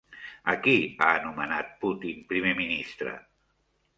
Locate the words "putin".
1.83-2.25